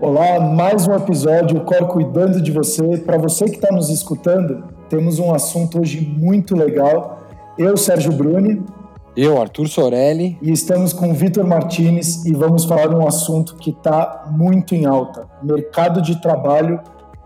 [0.00, 2.98] Olá, mais um episódio, o Cor cuidando de você.
[2.98, 7.26] Para você que está nos escutando, temos um assunto hoje muito legal.
[7.58, 8.62] Eu, Sérgio Bruni.
[9.16, 10.38] Eu, Arthur Sorelli.
[10.40, 14.72] E estamos com o Vitor Martinez e vamos falar de um assunto que está muito
[14.72, 16.80] em alta: mercado de trabalho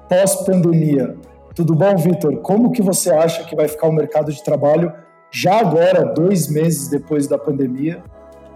[0.09, 1.15] pós-pandemia.
[1.55, 2.39] Tudo bom, Vitor?
[2.39, 4.91] Como que você acha que vai ficar o mercado de trabalho
[5.31, 8.03] já agora, dois meses depois da pandemia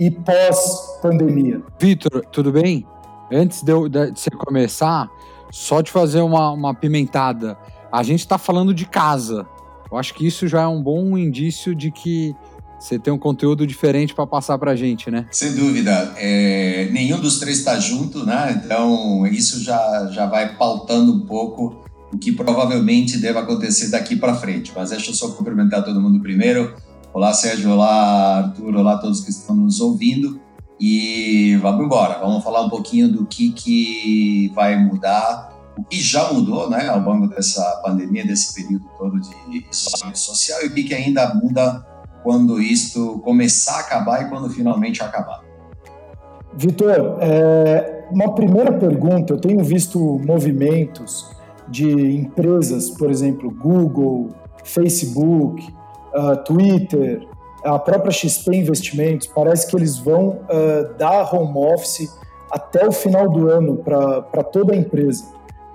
[0.00, 1.60] e pós-pandemia?
[1.78, 2.86] Vitor, tudo bem?
[3.30, 5.10] Antes de, eu, de você começar,
[5.50, 7.58] só de fazer uma, uma pimentada.
[7.90, 9.46] A gente está falando de casa.
[9.90, 12.34] Eu acho que isso já é um bom indício de que
[12.78, 15.26] você tem um conteúdo diferente para passar para a gente, né?
[15.30, 16.14] Sem dúvida.
[16.18, 18.60] É, nenhum dos três está junto, né?
[18.64, 24.34] Então, isso já, já vai pautando um pouco o que provavelmente deve acontecer daqui para
[24.34, 24.72] frente.
[24.74, 26.74] Mas deixa eu só cumprimentar todo mundo primeiro.
[27.14, 27.70] Olá, Sérgio.
[27.70, 28.76] Olá, Arthur.
[28.76, 30.38] Olá todos que estão nos ouvindo.
[30.78, 36.32] E vamos embora, vamos falar um pouquinho do que, que vai mudar, o que já
[36.32, 40.84] mudou né, ao longo dessa pandemia, desse período todo de isolamento social e o que,
[40.84, 41.86] que ainda muda
[42.22, 45.42] quando isto começar a acabar e quando finalmente acabar.
[46.54, 51.26] Vitor, é, uma primeira pergunta, eu tenho visto movimentos
[51.68, 54.30] de empresas, por exemplo, Google,
[54.64, 55.62] Facebook,
[56.14, 57.26] uh, Twitter,
[57.66, 62.08] a própria XP Investimentos, parece que eles vão uh, dar home office
[62.50, 65.24] até o final do ano para toda a empresa.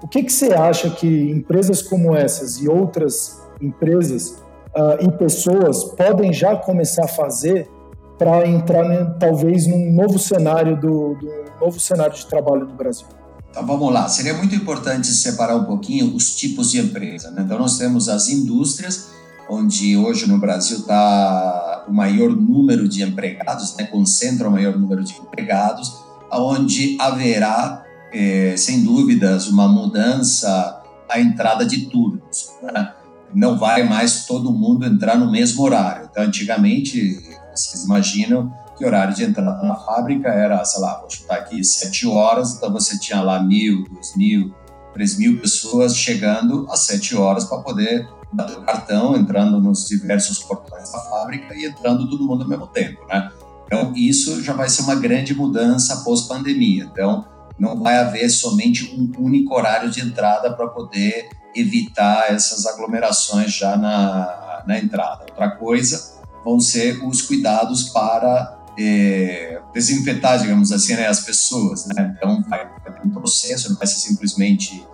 [0.01, 4.41] O que, que você acha que empresas como essas e outras empresas
[4.75, 7.69] uh, e pessoas podem já começar a fazer
[8.17, 13.07] para entrar, né, talvez, num novo cenário do, do novo cenário de trabalho no Brasil?
[13.49, 17.31] Então vamos lá, seria muito importante separar um pouquinho os tipos de empresa.
[17.31, 17.43] Né?
[17.45, 19.09] Então nós temos as indústrias
[19.49, 25.03] onde hoje no Brasil está o maior número de empregados, né, concentra o maior número
[25.03, 27.83] de empregados, onde haverá,
[28.13, 32.51] eh, sem dúvidas, uma mudança à entrada de turnos.
[32.61, 32.93] Né?
[33.33, 36.07] Não vai mais todo mundo entrar no mesmo horário.
[36.09, 37.19] Então, antigamente,
[37.53, 41.63] vocês imaginam que o horário de entrada na fábrica era, sei lá, vou chutar aqui,
[41.63, 44.53] sete horas, então você tinha lá mil, duas mil,
[44.93, 50.91] três mil pessoas chegando às sete horas para poder do cartão, entrando nos diversos portões
[50.91, 53.31] da fábrica e entrando todo mundo ao mesmo tempo, né?
[53.65, 56.89] Então, isso já vai ser uma grande mudança pós-pandemia.
[56.91, 57.25] Então,
[57.57, 63.77] não vai haver somente um único horário de entrada para poder evitar essas aglomerações já
[63.77, 65.25] na, na entrada.
[65.29, 71.85] Outra coisa vão ser os cuidados para é, desinfetar, digamos assim, né, as pessoas.
[71.85, 72.13] Né?
[72.17, 74.85] Então, vai, vai ter um processo, não vai ser simplesmente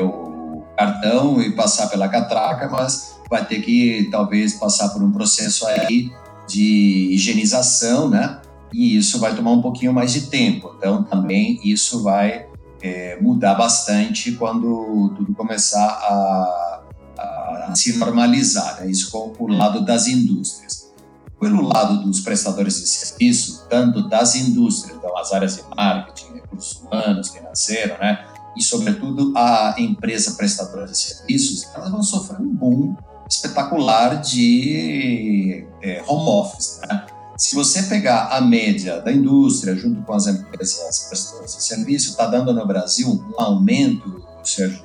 [0.00, 0.39] o
[0.80, 6.10] cartão e passar pela catraca, mas vai ter que talvez passar por um processo aí
[6.48, 8.40] de higienização, né?
[8.72, 10.74] E isso vai tomar um pouquinho mais de tempo.
[10.78, 12.46] Então também isso vai
[12.80, 16.82] é, mudar bastante quando tudo começar a,
[17.18, 18.80] a, a se normalizar.
[18.80, 18.90] Né?
[18.90, 20.90] Isso com o lado das indústrias.
[21.38, 26.82] Pelo lado dos prestadores de serviço, tanto das indústrias, então as áreas de marketing, recursos
[26.82, 28.29] humanos, financeiro, né?
[28.56, 32.96] E, sobretudo, a empresa prestadora de serviços, elas vão sofrer um boom
[33.28, 36.80] espetacular de é, home office.
[36.82, 37.06] Né?
[37.38, 42.26] Se você pegar a média da indústria junto com as empresas prestadoras de serviço, está
[42.26, 44.82] dando no Brasil um aumento, Sérgio,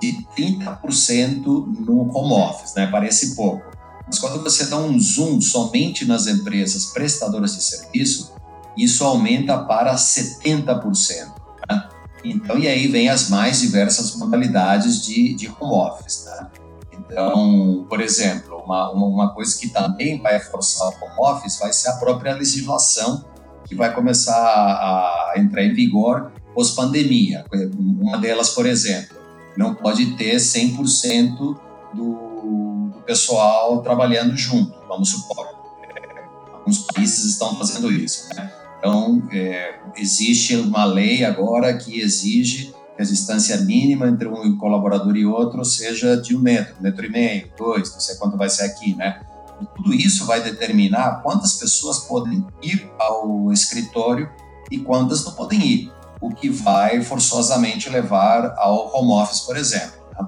[0.00, 2.88] de 30% no home office, né?
[2.90, 3.64] Parece pouco.
[4.06, 8.32] Mas quando você dá um zoom somente nas empresas prestadoras de serviço,
[8.76, 11.37] isso aumenta para 70%.
[12.24, 16.50] Então, e aí vem as mais diversas modalidades de, de home office, tá?
[16.92, 21.88] Então, por exemplo, uma, uma coisa que também vai forçar o home office vai ser
[21.88, 23.24] a própria legislação
[23.64, 27.44] que vai começar a entrar em vigor pós-pandemia.
[27.78, 29.16] Uma delas, por exemplo,
[29.56, 31.36] não pode ter 100%
[31.94, 35.46] do, do pessoal trabalhando junto, vamos supor.
[36.52, 38.52] Alguns países estão fazendo isso, né?
[38.78, 45.16] Então, é, existe uma lei agora que exige que a distância mínima entre um colaborador
[45.16, 48.48] e outro seja de um metro, um metro e meio, dois, não sei quanto vai
[48.48, 49.20] ser aqui, né?
[49.60, 54.30] E tudo isso vai determinar quantas pessoas podem ir ao escritório
[54.70, 55.92] e quantas não podem ir.
[56.20, 59.92] o que vai forçosamente levar ao home office, por exemplo.
[60.18, 60.26] Né?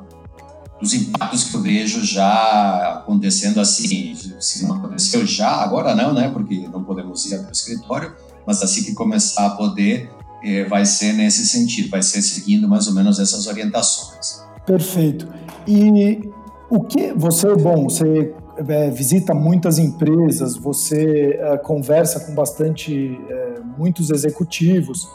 [0.80, 6.30] Os impactos que eu vejo já acontecendo assim, se não aconteceu já, agora não, né?
[6.30, 8.14] Porque não podemos ir para o escritório,
[8.46, 10.10] mas assim que começar a poder,
[10.42, 14.42] eh, vai ser nesse sentido, vai ser seguindo mais ou menos essas orientações.
[14.66, 15.28] Perfeito.
[15.66, 16.30] E
[16.68, 18.32] o que você, bom, você
[18.68, 25.08] é, visita muitas empresas, você é, conversa com bastante é, muitos executivos.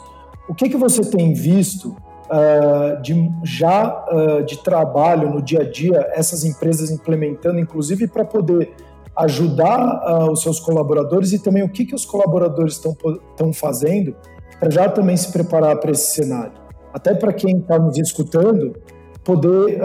[0.48, 1.96] O que que você tem visto
[2.26, 8.24] uh, de já uh, de trabalho no dia a dia essas empresas implementando, inclusive para
[8.24, 8.74] poder
[9.18, 14.14] ajudar uh, os seus colaboradores e também o que que os colaboradores estão fazendo
[14.58, 16.52] para já também se preparar para esse cenário.
[16.92, 18.74] Até para quem está nos escutando
[19.22, 19.80] poder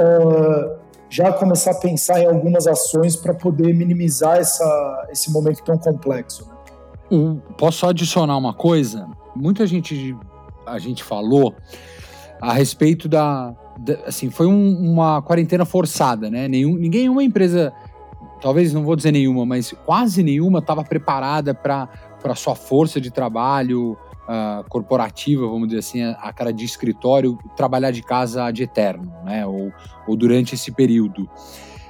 [1.09, 6.47] já começar a pensar em algumas ações para poder minimizar essa, esse momento tão complexo.
[7.11, 7.37] Né?
[7.57, 9.09] Posso só adicionar uma coisa?
[9.35, 10.15] Muita gente
[10.65, 11.53] a gente falou
[12.41, 16.47] a respeito da, da assim foi um, uma quarentena forçada, né?
[16.47, 17.73] Nenhum, ninguém, uma empresa,
[18.41, 21.88] talvez não vou dizer nenhuma, mas quase nenhuma estava preparada para
[22.21, 23.97] para sua força de trabalho,
[24.27, 29.11] uh, corporativa, vamos dizer assim, a, a, cara de escritório, trabalhar de casa de eterno,
[29.25, 29.45] né?
[29.45, 29.71] Ou,
[30.07, 31.29] ou durante esse período.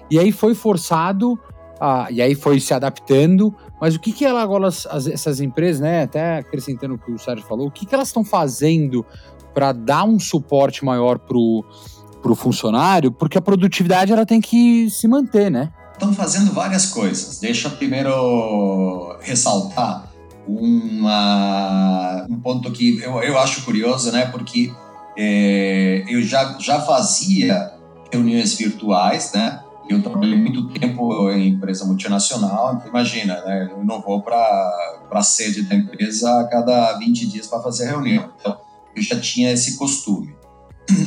[0.09, 4.42] E aí foi forçado, uh, e aí foi se adaptando, mas o que, que ela,
[4.42, 6.03] agora, as, essas empresas, né?
[6.03, 9.06] Até acrescentando o que o Sérgio falou, o que, que elas estão fazendo
[9.53, 13.12] para dar um suporte maior para o funcionário?
[13.12, 15.71] Porque a produtividade ela tem que se manter, né?
[16.01, 17.38] Estão fazendo várias coisas.
[17.38, 20.12] Deixa eu primeiro ressaltar
[20.48, 24.25] uma, um ponto que eu, eu acho curioso, né?
[24.25, 24.74] Porque
[25.15, 27.74] é, eu já, já fazia
[28.12, 29.63] reuniões virtuais, né?
[29.88, 33.69] Eu trabalhei muito tempo em empresa multinacional, então imagina, né?
[33.71, 34.74] Eu não vou para
[35.12, 38.27] a sede da empresa a cada 20 dias para fazer reunião.
[38.39, 38.57] Então,
[38.95, 40.36] eu já tinha esse costume.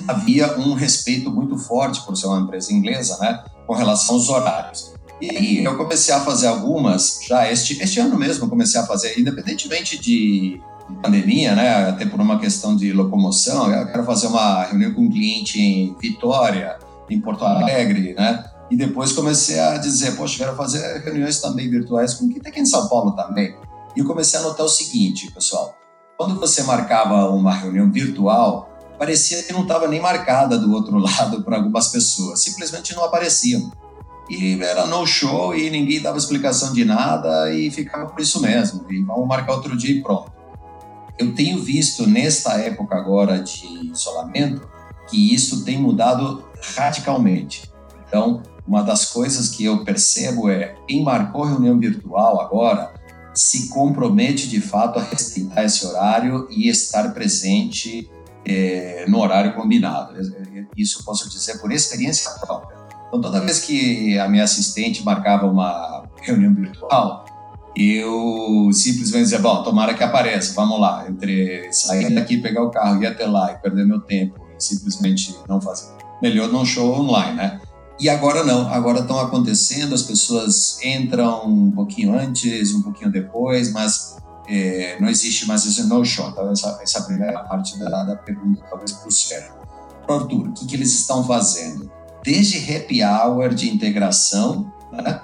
[0.07, 3.43] Havia um respeito muito forte por ser uma empresa inglesa, né?
[3.67, 4.95] Com relação aos horários.
[5.21, 9.99] E eu comecei a fazer algumas, já este, este ano mesmo comecei a fazer, independentemente
[9.99, 10.61] de
[11.03, 15.11] pandemia, né, até por uma questão de locomoção, eu quero fazer uma reunião com um
[15.11, 16.79] cliente em Vitória,
[17.09, 22.15] em Porto Alegre, né, e depois comecei a dizer, poxa, quero fazer reuniões também virtuais
[22.15, 23.55] com quem tem aqui em São Paulo também.
[23.97, 25.75] E eu comecei a notar o seguinte, pessoal,
[26.19, 31.43] quando você marcava uma reunião virtual, parecia que não estava nem marcada do outro lado
[31.43, 33.71] para algumas pessoas, simplesmente não apareciam
[34.29, 38.87] e era no show e ninguém dava explicação de nada e ficava por isso mesmo.
[38.91, 40.33] E vamos marcar outro dia e pronto.
[41.19, 44.67] Eu tenho visto nesta época agora de isolamento
[45.09, 46.45] que isso tem mudado
[46.75, 47.71] radicalmente.
[48.09, 52.95] Então, uma das coisas que eu percebo é quem marcou reunião virtual agora
[53.35, 58.09] se compromete de fato a respeitar esse horário e estar presente
[58.47, 60.15] é, no horário combinado.
[60.77, 62.77] Isso eu posso dizer por experiência própria.
[63.09, 67.25] Então, toda vez que a minha assistente marcava uma reunião virtual,
[67.77, 73.03] eu simplesmente dizia, bom, tomara que apareça, vamos lá, entre sair daqui, pegar o carro,
[73.03, 75.93] ir até lá e perder meu tempo e simplesmente não fazer.
[76.23, 77.61] Melhor não show online, né?
[77.99, 83.73] E agora não, agora estão acontecendo, as pessoas entram um pouquinho antes, um pouquinho depois,
[83.73, 84.17] mas
[84.49, 86.29] é, não existe mais esse no-show.
[86.29, 89.55] Então, essa, essa primeira parte da, da pergunta, talvez para o Sérgio.
[90.09, 91.91] Arthur, o que, que eles estão fazendo?
[92.25, 95.21] desde happy hour de integração né,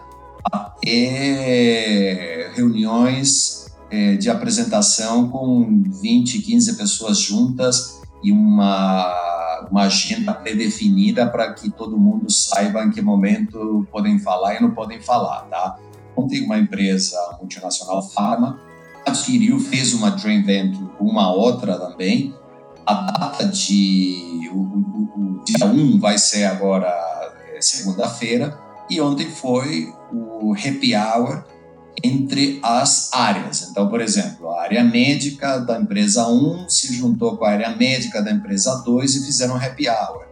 [0.53, 11.27] até reuniões é, de apresentação com 20, 15 pessoas juntas e uma, uma agenda pré-definida
[11.27, 15.79] para que todo mundo saiba em que momento podem falar e não podem falar, tá?
[16.15, 18.61] Ontem uma empresa multinacional Pharma
[19.11, 22.35] adquiriu, fez uma joint venture com uma outra também,
[22.87, 24.49] a data de.
[24.53, 26.89] O, o, o dia 1 vai ser agora
[27.55, 31.45] é, segunda-feira, e ontem foi o happy hour
[32.03, 33.69] entre as áreas.
[33.71, 38.23] Então, por exemplo, a área médica da empresa 1 se juntou com a área médica
[38.23, 40.25] da empresa 2 e fizeram um happy hour.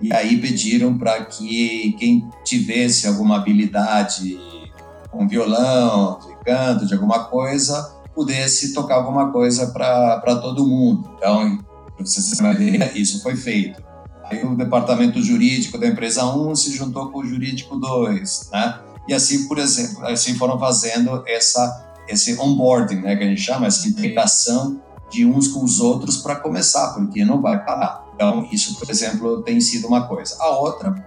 [0.00, 4.38] E aí pediram para que quem tivesse alguma habilidade
[5.10, 11.08] com violão, de canto, de alguma coisa, pudesse tocar alguma coisa para todo mundo.
[11.16, 11.56] Então,
[12.00, 13.80] isso foi feito.
[14.24, 18.80] Aí o departamento jurídico da empresa 1 se juntou com o jurídico 2, né?
[19.06, 23.66] E assim, por exemplo, assim foram fazendo essa esse onboarding, né, que a gente chama,
[23.66, 28.04] essa integração de uns com os outros para começar, porque não vai parar.
[28.14, 30.34] Então, isso, por exemplo, tem sido uma coisa.
[30.40, 31.06] A outra.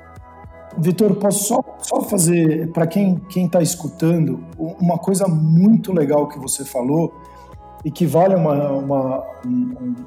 [0.78, 6.64] Vitor, posso só, só fazer, para quem está escutando, uma coisa muito legal que você
[6.64, 7.14] falou
[7.84, 9.24] equivale a uma, uma,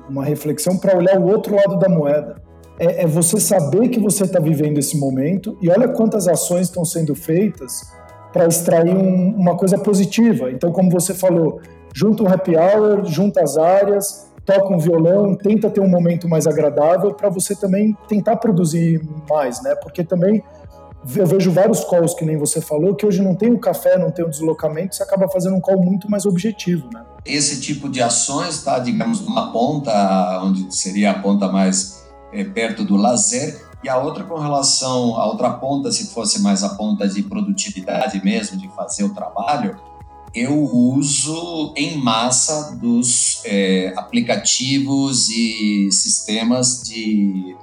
[0.08, 2.36] uma reflexão para olhar o outro lado da moeda.
[2.78, 6.84] É, é você saber que você está vivendo esse momento e olha quantas ações estão
[6.84, 7.92] sendo feitas
[8.32, 10.50] para extrair um, uma coisa positiva.
[10.50, 11.60] Então, como você falou,
[11.94, 16.46] junta um happy hour, junta as áreas, toca um violão, tenta ter um momento mais
[16.46, 19.74] agradável para você também tentar produzir mais, né?
[19.76, 20.42] Porque também
[21.14, 24.10] eu vejo vários calls que nem você falou, que hoje não tem o café, não
[24.10, 27.02] tem o deslocamento, você acaba fazendo um call muito mais objetivo, né?
[27.24, 32.84] Esse tipo de ações está, digamos, numa ponta, onde seria a ponta mais é, perto
[32.84, 37.06] do lazer, e a outra com relação à outra ponta, se fosse mais a ponta
[37.06, 39.76] de produtividade mesmo, de fazer o trabalho,
[40.34, 47.56] eu uso em massa dos é, aplicativos e sistemas de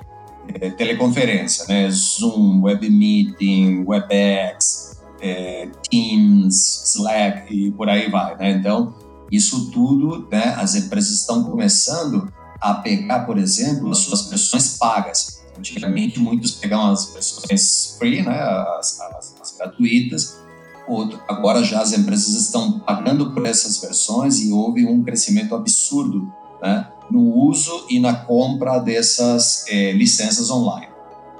[0.47, 1.89] é, teleconferência, né?
[1.91, 8.51] Zoom, WebMeeting, WebEx, é, Teams, Slack e por aí vai, né?
[8.51, 8.95] Então,
[9.29, 10.55] isso tudo, né?
[10.57, 15.41] As empresas estão começando a pegar, por exemplo, as suas versões pagas.
[15.57, 18.39] Antigamente, muitos pegavam as versões free, né?
[18.39, 20.39] as, as, as gratuitas,
[20.87, 21.19] outro.
[21.27, 26.87] Agora já as empresas estão pagando por essas versões e houve um crescimento absurdo né,
[27.09, 30.87] no uso e na compra dessas é, licenças online.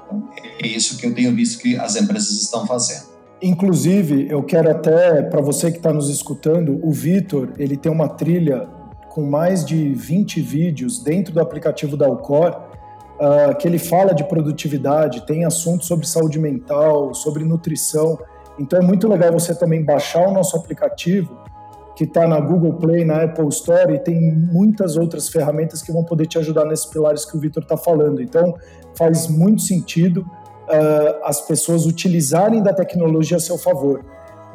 [0.04, 0.28] Então,
[0.60, 3.12] é isso que eu tenho visto que as empresas estão fazendo.
[3.40, 8.08] Inclusive, eu quero até, para você que está nos escutando, o Vitor, ele tem uma
[8.08, 8.68] trilha
[9.10, 12.68] com mais de 20 vídeos dentro do aplicativo da Alcor,
[13.18, 18.16] uh, que ele fala de produtividade, tem assuntos sobre saúde mental, sobre nutrição.
[18.58, 21.36] Então é muito legal você também baixar o nosso aplicativo,
[21.94, 26.04] que está na Google Play, na Apple Store, e tem muitas outras ferramentas que vão
[26.04, 28.20] poder te ajudar nesses pilares que o Vitor está falando.
[28.22, 28.54] Então
[28.96, 34.04] faz muito sentido uh, as pessoas utilizarem da tecnologia a seu favor.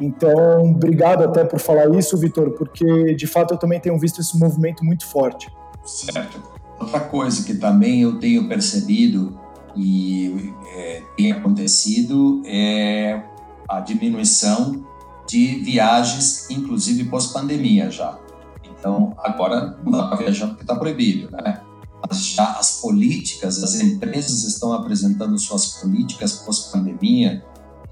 [0.00, 4.38] Então, obrigado até por falar isso, Vitor, porque de fato eu também tenho visto esse
[4.38, 5.50] movimento muito forte.
[5.84, 6.40] Certo.
[6.78, 9.38] Outra coisa que também eu tenho percebido
[9.76, 13.20] e é, tem acontecido é
[13.68, 14.86] a diminuição
[15.28, 18.18] de viagens, inclusive pós-pandemia já.
[18.64, 21.62] Então, agora não dá para viajar porque está proibido, né?
[22.08, 27.44] Mas já as políticas, as empresas estão apresentando suas políticas pós-pandemia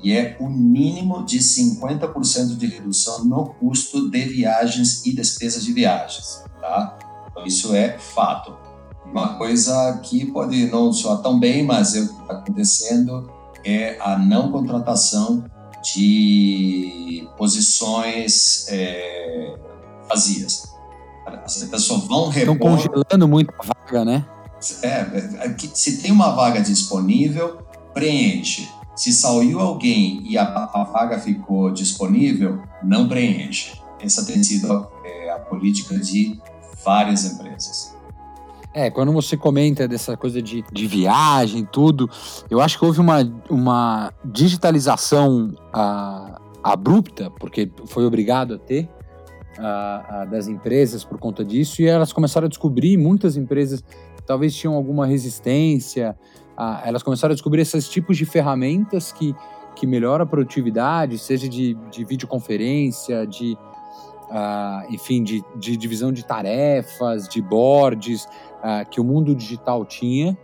[0.03, 5.73] e é o mínimo de 50% de redução no custo de viagens e despesas de
[5.73, 6.97] viagens, tá?
[7.31, 8.57] Então, isso é fato.
[9.05, 13.31] Uma coisa que pode não soar tão bem, mas é o que está acontecendo
[13.65, 15.45] é a não contratação
[15.95, 19.57] de posições é,
[20.09, 20.75] vazias.
[21.27, 22.55] As pessoas vão repor...
[22.55, 24.25] Estão congelando muito a vaga, né?
[24.83, 27.59] É, é se tem uma vaga disponível,
[27.93, 28.69] preenche.
[28.95, 33.81] Se saiu alguém e a, a vaga ficou disponível, não preenche.
[34.01, 36.41] Essa tem sido é, a política de
[36.85, 37.96] várias empresas.
[38.77, 42.11] É, quando você comenta dessa coisa de, de viagem, tudo,
[42.51, 48.87] eu acho que houve uma, uma digitalização uh, abrupta, porque foi obrigado a ter,
[49.57, 53.83] uh, uh, das empresas por conta disso, e elas começaram a descobrir, muitas empresas
[54.27, 56.15] talvez tinham alguma resistência,
[56.85, 59.35] elas começaram a descobrir esses tipos de ferramentas que,
[59.75, 63.57] que melhoram a produtividade, seja de, de videoconferência, de,
[64.29, 68.27] Uh, enfim, de, de, divisão de tarefas, de boards,
[68.59, 70.37] uh, que o mundo digital tinha.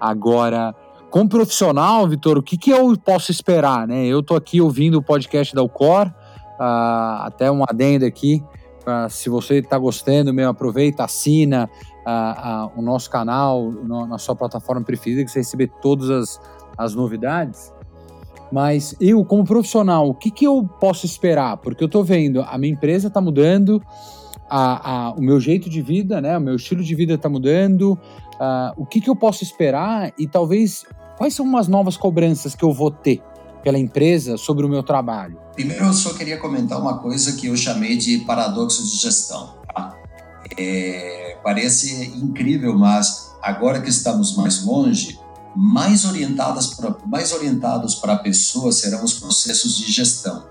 [0.00, 0.74] Agora,
[1.10, 3.86] como profissional, Vitor, o que, que eu posso esperar?
[3.86, 4.06] Né?
[4.06, 8.42] Eu estou aqui ouvindo o podcast da Ucor, uh, até um adendo aqui,
[9.08, 11.70] se você está gostando, meu, aproveita, assina
[12.74, 16.40] o nosso canal no, na sua plataforma preferida, que você receber todas as,
[16.76, 17.72] as novidades.
[18.52, 21.56] Mas eu, como profissional, o que, que eu posso esperar?
[21.56, 23.82] Porque eu estou vendo, a minha empresa está mudando,
[24.48, 27.98] a, a, o meu jeito de vida, né, o meu estilo de vida está mudando.
[28.76, 30.84] O que, que eu posso esperar e talvez
[31.16, 33.22] quais são umas novas cobranças que eu vou ter
[33.62, 35.38] pela empresa sobre o meu trabalho?
[35.54, 39.54] Primeiro, eu só queria comentar uma coisa que eu chamei de paradoxo de gestão.
[39.74, 39.96] Tá?
[40.58, 45.18] É, parece incrível, mas agora que estamos mais longe,
[45.54, 50.46] mais orientadas mais orientados para a pessoa serão os processos de gestão,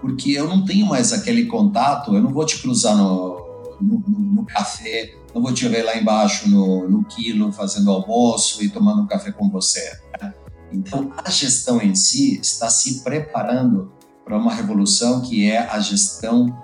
[0.00, 4.44] porque eu não tenho mais aquele contato, eu não vou te cruzar no, no, no
[4.44, 9.06] café, não vou te ver lá embaixo no, no quilo fazendo almoço e tomando um
[9.06, 9.98] café com você.
[10.20, 10.32] Né?
[10.72, 13.92] Então, a gestão em si está se preparando
[14.24, 16.56] para uma revolução que é a gestão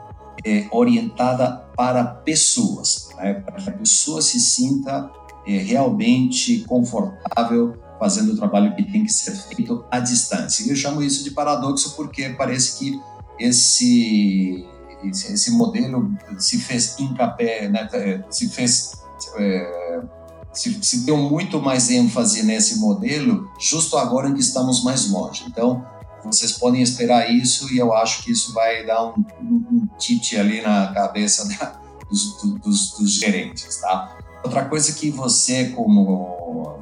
[0.44, 3.34] é, orientada para pessoas, né?
[3.34, 5.10] para que a pessoa se sinta
[5.46, 10.64] é, realmente confortável fazendo o trabalho que tem que ser feito à distância.
[10.64, 13.00] E eu chamo isso de paradoxo porque parece que
[13.38, 14.66] esse
[15.02, 17.88] esse, esse modelo se fez encapé, né,
[18.30, 18.92] se fez
[19.36, 20.02] é,
[20.52, 25.44] se, se, deu muito mais ênfase nesse modelo justo agora em que estamos mais longe.
[25.46, 25.84] Então,
[26.24, 30.36] vocês podem esperar isso e eu acho que isso vai dar um, um, um tite
[30.36, 34.16] ali na cabeça da, dos, dos, dos, gerentes, tá?
[34.42, 36.80] Outra coisa que você, como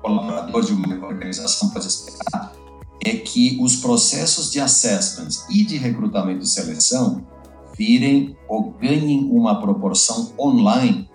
[0.00, 2.52] colaborador de uma organização, pode esperar
[3.04, 7.26] é que os processos de assessments e de recrutamento e seleção
[7.76, 11.08] virem ou ganhem uma proporção online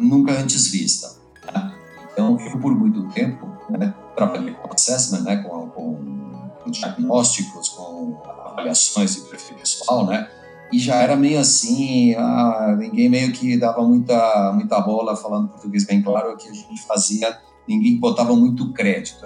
[0.00, 1.16] nunca antes vista.
[1.44, 1.74] Né?
[2.12, 8.22] Então, eu por muito tempo né, trabalhei com assessment, né, com, com, com diagnósticos, com
[8.24, 10.30] avaliações de perfil pessoal, né?
[10.72, 15.84] E já era meio assim, ah, ninguém meio que dava muita, muita bola, falando português
[15.84, 19.24] bem claro, o que a gente fazia, ninguém botava muito crédito.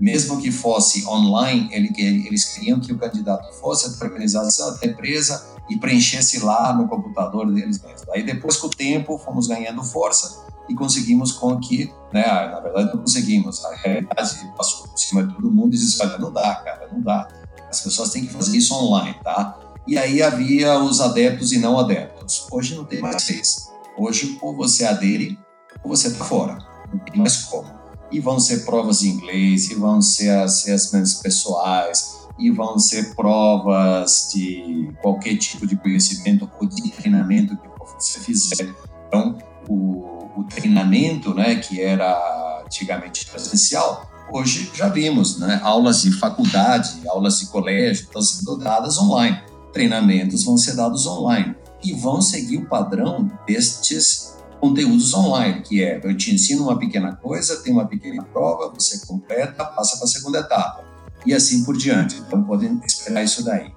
[0.00, 1.92] Mesmo que fosse online, ele,
[2.26, 7.52] eles queriam que o candidato fosse a organização da empresa e preenchesse lá no computador
[7.52, 8.08] deles mesmos.
[8.10, 12.94] Aí depois, com o tempo, fomos ganhando força e conseguimos com que, né, na verdade
[12.94, 16.54] não conseguimos, a realidade passou por cima de todo mundo e disse, olha, não dá,
[16.56, 17.28] cara, não dá.
[17.68, 19.58] As pessoas têm que fazer isso online, tá?
[19.88, 22.46] E aí havia os adeptos e não adeptos.
[22.52, 23.70] Hoje não tem mais isso.
[23.96, 25.38] Hoje, ou você adere,
[25.82, 26.58] ou você está fora.
[26.92, 27.72] Não tem mais como.
[28.12, 34.28] E vão ser provas de inglês, e vão ser assessments pessoais, e vão ser provas
[34.34, 38.74] de qualquer tipo de conhecimento ou de treinamento que você fizer.
[39.06, 46.12] Então, o, o treinamento, né, que era antigamente presencial, hoje já vimos, né, aulas de
[46.12, 49.47] faculdade, aulas de colégio estão sendo dadas online,
[49.78, 51.54] treinamentos vão ser dados online
[51.84, 57.14] e vão seguir o padrão destes conteúdos online, que é eu te ensino uma pequena
[57.14, 60.84] coisa, tem uma pequena prova, você completa, passa para a segunda etapa
[61.24, 62.16] e assim por diante.
[62.16, 63.70] Então podem esperar isso daí.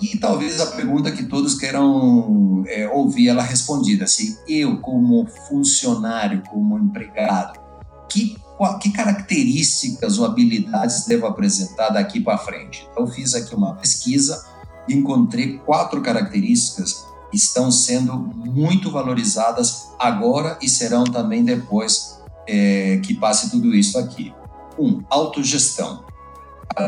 [0.00, 6.42] E talvez a pergunta que todos queiram é, ouvir ela respondida, assim, eu como funcionário,
[6.48, 7.60] como empregado,
[8.08, 8.38] que,
[8.80, 12.88] que características ou habilidades devo apresentar daqui para frente?
[12.90, 14.48] Então fiz aqui uma pesquisa
[14.88, 23.14] encontrei quatro características que estão sendo muito valorizadas agora e serão também depois é, que
[23.14, 24.34] passe tudo isso aqui.
[24.78, 26.04] Um, autogestão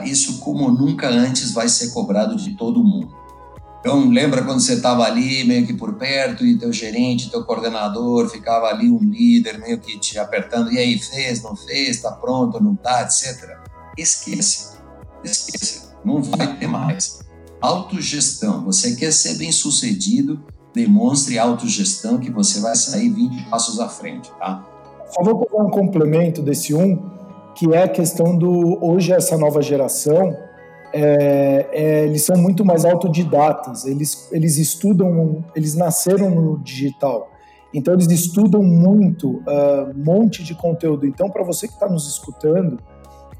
[0.04, 3.14] isso como nunca antes vai ser cobrado de todo mundo.
[3.80, 8.28] Então, lembra quando você estava ali meio que por perto e teu gerente, teu coordenador
[8.28, 12.62] ficava ali um líder meio que te apertando, e aí, fez, não fez, está pronto,
[12.62, 13.58] não está, etc.
[13.98, 14.76] Esquece,
[15.24, 17.20] esquece, não vai ter mais.
[17.62, 20.42] Autogestão, você quer ser bem sucedido,
[20.74, 24.66] demonstre autogestão que você vai sair 20 passos à frente, tá?
[25.08, 26.98] Só vou fazer um complemento desse um,
[27.54, 30.34] que é a questão do hoje essa nova geração
[30.92, 33.86] é, é, eles são muito mais autodidatas.
[33.86, 37.30] Eles eles estudam eles nasceram no digital.
[37.72, 41.06] Então eles estudam muito um uh, monte de conteúdo.
[41.06, 42.78] Então para você que está nos escutando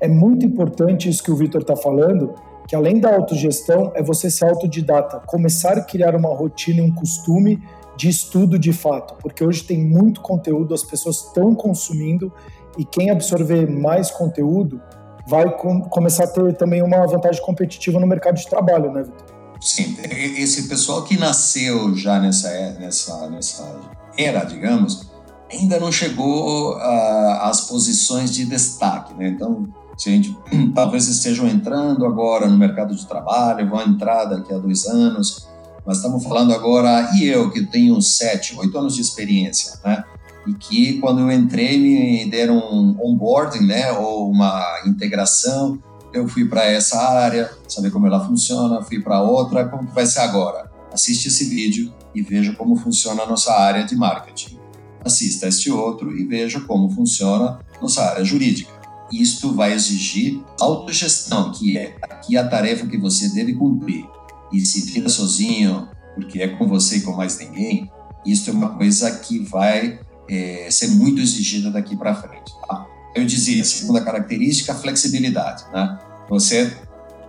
[0.01, 2.35] é muito importante isso que o Vitor está falando
[2.73, 6.91] que além da autogestão é você ser autodidata começar a criar uma rotina e um
[6.91, 7.63] costume
[7.99, 12.33] de estudo de fato porque hoje tem muito conteúdo as pessoas estão consumindo
[12.79, 14.81] e quem absorver mais conteúdo
[15.29, 19.27] vai com, começar a ter também uma vantagem competitiva no mercado de trabalho, né, Vitor?
[19.61, 19.95] Sim,
[20.39, 22.49] esse pessoal que nasceu já nessa,
[22.81, 23.81] nessa, nessa
[24.17, 25.13] era, digamos,
[25.53, 29.29] ainda não chegou às posições de destaque, né?
[29.29, 29.69] Então,
[30.11, 30.37] gente
[30.75, 35.49] talvez estejam entrando agora no mercado de trabalho, vão entrar daqui a dois anos,
[35.87, 40.05] mas estamos falando agora, e eu que tenho sete, oito anos de experiência, né?
[40.47, 45.79] e que quando eu entrei me deram um onboarding, né, ou uma integração.
[46.13, 50.05] Eu fui para essa área, saber como ela funciona, fui para outra, como que vai
[50.05, 50.71] ser agora?
[50.93, 54.59] Assiste esse vídeo e veja como funciona a nossa área de marketing.
[55.03, 58.72] Assista este outro e veja como funciona nossa área jurídica.
[59.13, 64.07] Isto vai exigir autogestão, que é aqui a tarefa que você deve cumprir.
[64.53, 67.91] E se vira sozinho, porque é com você e com mais ninguém,
[68.25, 72.53] isso é uma coisa que vai é, ser muito exigida daqui para frente.
[72.69, 72.87] Tá?
[73.15, 75.65] Eu dizia, segunda característica, flexibilidade.
[75.73, 75.99] Né?
[76.29, 76.77] Você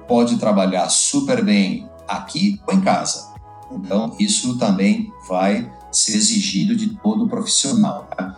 [0.07, 3.33] pode trabalhar super bem aqui ou em casa.
[3.71, 8.09] Então, isso também vai ser exigido de todo profissional.
[8.17, 8.33] Né?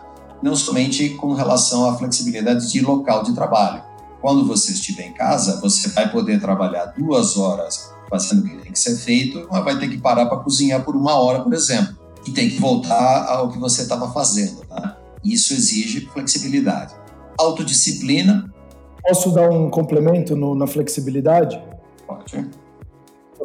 [0.46, 3.82] Não somente com relação à flexibilidade de local de trabalho.
[4.20, 8.72] Quando você estiver em casa, você vai poder trabalhar duas horas fazendo o que tem
[8.72, 12.06] que ser feito, mas vai ter que parar para cozinhar por uma hora, por exemplo
[12.26, 14.64] e tem que voltar ao que você estava fazendo.
[14.66, 14.98] Tá?
[15.24, 16.94] Isso exige flexibilidade.
[17.38, 18.52] Autodisciplina.
[19.06, 21.62] Posso dar um complemento no, na flexibilidade?
[22.06, 22.48] Pode.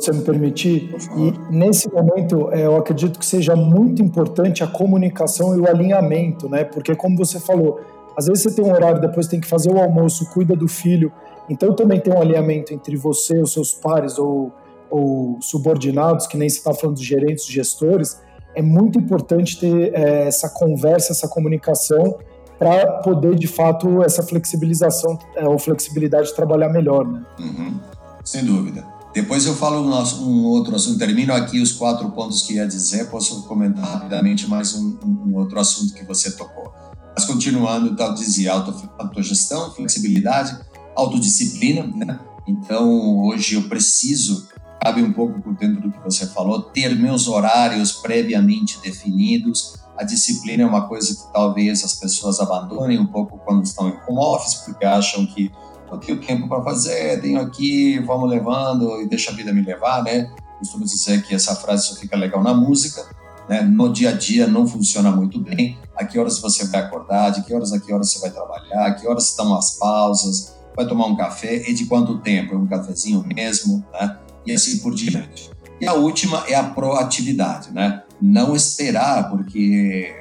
[0.06, 0.96] Você me permitir.
[1.18, 6.50] E nesse momento, é, eu acredito que seja muito importante a comunicação e o alinhamento,
[6.50, 6.64] né?
[6.64, 7.80] Porque, como você falou,
[8.16, 11.12] às vezes você tem um horário, depois tem que fazer o almoço, cuida do filho.
[11.50, 14.52] Então, também tem um alinhamento entre você, os seus pares ou,
[14.90, 18.22] ou subordinados, que nem você está falando dos gerentes, gestores.
[18.54, 22.18] É muito importante ter é, essa conversa, essa comunicação
[22.60, 27.26] para poder, de fato, essa flexibilização é, ou flexibilidade de trabalhar melhor, né?
[27.40, 27.80] Uhum.
[28.24, 28.86] Sem dúvida.
[29.14, 33.10] Depois eu falo um, um outro assunto, termino aqui os quatro pontos que ia dizer,
[33.10, 36.74] posso comentar rapidamente mais um, um outro assunto que você tocou.
[37.14, 40.58] Mas continuando, então, dizia auto, autogestão, flexibilidade,
[40.96, 42.20] autodisciplina, né?
[42.48, 44.48] Então, hoje eu preciso,
[44.82, 50.04] cabe um pouco por dentro do que você falou, ter meus horários previamente definidos, a
[50.04, 54.20] disciplina é uma coisa que talvez as pessoas abandonem um pouco quando estão em home
[54.20, 55.52] office, porque acham que
[55.92, 60.04] eu tenho tempo para fazer, tenho aqui, vamos levando e deixa a vida me levar,
[60.04, 60.32] né?
[60.60, 63.04] Costumo dizer que essa frase só fica legal na música,
[63.50, 63.62] né?
[63.62, 65.78] No dia a dia não funciona muito bem.
[65.96, 68.88] A que horas você vai acordar, de que horas a que horas você vai trabalhar,
[68.88, 72.54] a que horas estão as pausas, vai tomar um café e de quanto tempo?
[72.54, 74.18] É um cafezinho mesmo, né?
[74.46, 75.52] E assim por diante.
[75.80, 78.04] E a última é a proatividade, né?
[78.22, 80.16] Não esperar, porque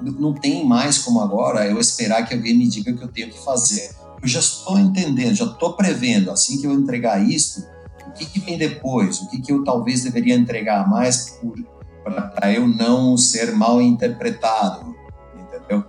[0.00, 3.30] não tem mais como agora eu esperar que alguém me diga o que eu tenho
[3.30, 3.90] que fazer.
[4.26, 7.64] Eu já estou entendendo, já estou prevendo, assim que eu entregar isso,
[8.08, 11.38] o que, que vem depois, o que, que eu talvez deveria entregar mais
[12.34, 14.96] para eu não ser mal interpretado,
[15.32, 15.84] entendeu?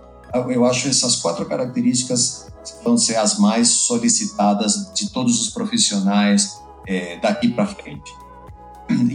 [0.48, 2.46] Eu acho essas quatro características
[2.84, 8.12] vão ser as mais solicitadas de todos os profissionais é, daqui para frente.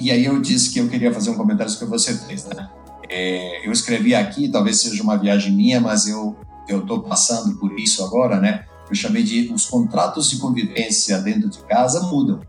[0.02, 2.44] E aí eu disse que eu queria fazer um comentário sobre o que você fez,
[2.44, 2.70] né?
[3.10, 6.36] É, eu escrevi aqui, talvez seja uma viagem minha, mas eu
[6.68, 8.66] eu estou passando por isso agora, né?
[8.89, 12.41] Eu chamei de os contratos de convivência dentro de casa mudam.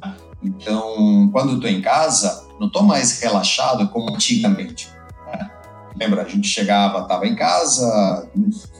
[0.00, 0.16] Tá?
[0.42, 4.88] Então, quando eu estou em casa, não estou mais relaxado como antigamente.
[5.26, 5.50] Né?
[5.98, 8.28] Lembra, a gente chegava, estava em casa,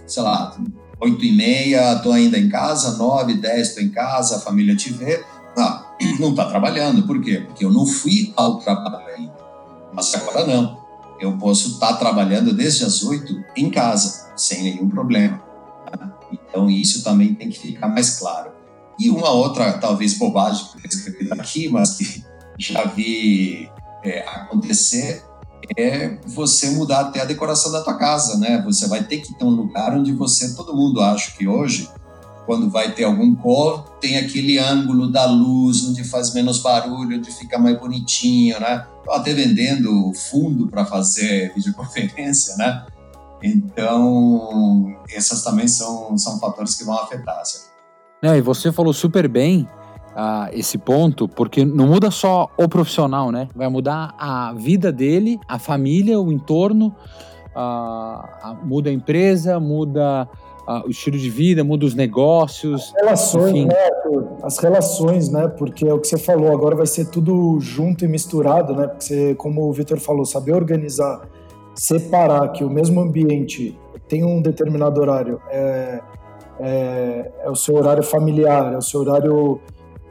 [0.07, 0.57] sei lá,
[1.01, 4.93] oito e meia, estou ainda em casa, nove, dez, estou em casa, a família te
[4.93, 5.25] vê.
[5.57, 5.85] Não,
[6.21, 7.05] não está trabalhando.
[7.05, 7.43] Por quê?
[7.47, 9.35] Porque eu não fui ao trabalho ainda.
[9.93, 10.79] Mas agora não.
[11.21, 15.48] Eu posso estar tá trabalhando desde as oito em casa, sem nenhum problema.
[16.49, 18.51] Então, isso também tem que ficar mais claro.
[18.99, 22.25] E uma outra, talvez, bobagem que eu escrevi aqui, mas que
[22.59, 23.71] já vi
[24.03, 25.23] é, acontecer,
[25.77, 28.63] é você mudar até a decoração da tua casa, né?
[28.65, 31.89] Você vai ter que ter um lugar onde você, todo mundo acha que hoje
[32.49, 37.31] quando vai ter algum call, tem aquele ângulo da luz, onde faz menos barulho, onde
[37.31, 38.87] fica mais bonitinho, né?
[39.01, 42.87] Estou até vendendo fundo para fazer videoconferência, né?
[43.43, 47.45] Então, essas também são, são fatores que vão afetar.
[47.45, 47.65] Sabe?
[48.23, 49.69] É, e você falou super bem
[50.09, 53.49] uh, esse ponto, porque não muda só o profissional, né?
[53.55, 56.95] Vai mudar a vida dele, a família, o entorno,
[57.55, 60.29] uh, muda a empresa, muda
[60.85, 62.93] o estilo de vida, muda os negócios.
[62.95, 63.65] As relações, enfim.
[63.69, 63.75] né,
[64.43, 65.49] As relações, né?
[65.49, 68.87] Porque é o que você falou, agora vai ser tudo junto e misturado, né?
[68.87, 71.23] Porque você, como o Vitor falou, saber organizar,
[71.79, 76.01] separar que o mesmo ambiente tem um determinado horário, é,
[76.59, 79.61] é, é o seu horário familiar, é o seu horário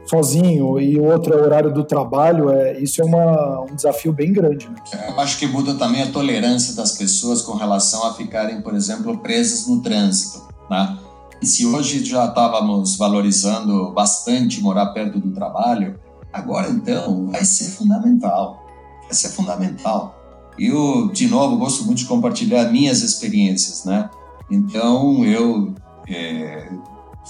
[0.06, 4.14] sozinho e o outro é o horário do trabalho, é, isso é uma, um desafio
[4.14, 4.66] bem grande.
[4.66, 4.76] Né?
[5.08, 9.18] Eu acho que muda também a tolerância das pessoas com relação a ficarem, por exemplo,
[9.18, 10.48] presas no trânsito.
[10.70, 10.98] Né?
[11.42, 16.00] Se hoje já estávamos valorizando bastante morar perto do trabalho,
[16.32, 18.66] agora então vai ser fundamental.
[19.04, 20.17] Vai ser fundamental.
[20.58, 24.10] Eu, de novo, gosto muito de compartilhar minhas experiências, né?
[24.50, 25.74] Então, eu
[26.08, 26.68] é,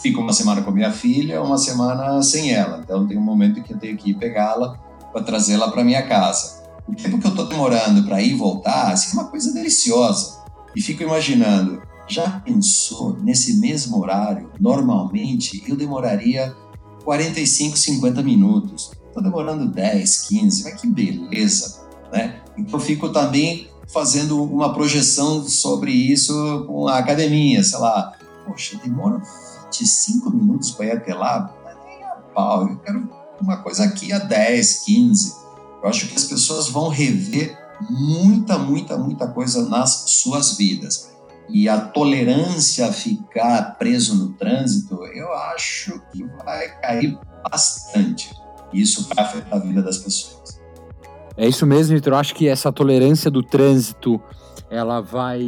[0.00, 2.80] fico uma semana com minha filha, uma semana sem ela.
[2.82, 4.78] Então, tem um momento que eu tenho que ir pegá-la
[5.12, 6.62] para trazê-la para minha casa.
[6.86, 10.38] O tempo que eu estou demorando para ir e voltar, assim, é uma coisa deliciosa.
[10.74, 14.50] E fico imaginando, já pensou nesse mesmo horário?
[14.58, 16.54] Normalmente eu demoraria
[17.04, 18.90] 45, 50 minutos.
[19.08, 22.40] Estou demorando 10, 15, mas que beleza, né?
[22.70, 28.12] Eu fico também fazendo uma projeção sobre isso com a academia, sei lá.
[28.46, 29.20] Poxa, demora
[29.66, 31.54] 25 minutos para ir até lá?
[31.86, 33.08] Nem a pau, eu quero
[33.40, 35.34] uma coisa aqui a 10, 15.
[35.82, 37.56] Eu acho que as pessoas vão rever
[37.88, 41.08] muita, muita, muita coisa nas suas vidas
[41.48, 47.18] e a tolerância a ficar preso no trânsito, eu acho que vai cair
[47.50, 48.30] bastante.
[48.72, 50.57] Isso vai afetar a vida das pessoas.
[51.38, 52.14] É isso mesmo, Vitor.
[52.14, 54.20] Eu acho que essa tolerância do trânsito
[54.68, 55.40] ela vai,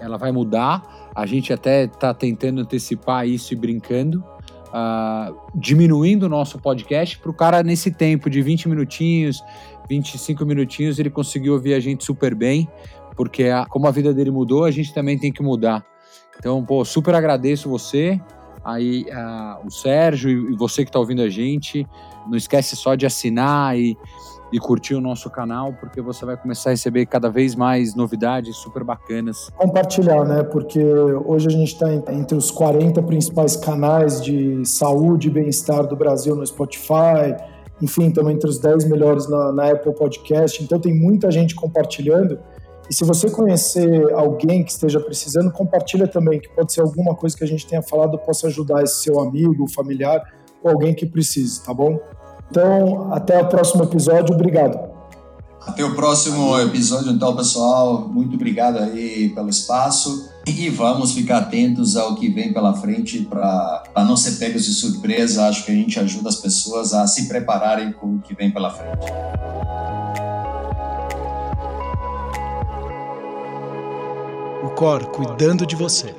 [0.00, 0.82] ela vai mudar.
[1.14, 7.30] A gente até está tentando antecipar isso e brincando, uh, diminuindo o nosso podcast para
[7.30, 9.40] o cara, nesse tempo de 20 minutinhos,
[9.88, 12.68] 25 minutinhos, ele conseguiu ouvir a gente super bem,
[13.16, 15.86] porque a, como a vida dele mudou, a gente também tem que mudar.
[16.36, 18.20] Então, pô, super agradeço você,
[18.64, 21.86] aí uh, o Sérgio e você que está ouvindo a gente.
[22.26, 23.96] Não esquece só de assinar e
[24.52, 28.56] e curtir o nosso canal, porque você vai começar a receber cada vez mais novidades
[28.56, 29.50] super bacanas.
[29.56, 30.42] Compartilhar, né?
[30.42, 30.82] Porque
[31.24, 36.34] hoje a gente está entre os 40 principais canais de saúde e bem-estar do Brasil
[36.36, 37.36] no Spotify.
[37.82, 40.62] Enfim, estamos entre os 10 melhores na, na Apple Podcast.
[40.62, 42.38] Então tem muita gente compartilhando.
[42.88, 47.36] E se você conhecer alguém que esteja precisando, compartilha também, que pode ser alguma coisa
[47.36, 50.22] que a gente tenha falado possa ajudar esse seu amigo, familiar
[50.62, 51.98] ou alguém que precise, tá bom?
[52.50, 54.34] Então, até o próximo episódio.
[54.34, 54.78] Obrigado.
[55.66, 58.08] Até o próximo episódio, então, pessoal.
[58.08, 60.30] Muito obrigado aí pelo espaço.
[60.46, 65.48] E vamos ficar atentos ao que vem pela frente para não ser pegos de surpresa.
[65.48, 68.70] Acho que a gente ajuda as pessoas a se prepararem com o que vem pela
[68.70, 69.06] frente.
[74.62, 76.14] O Cor cuidando de você.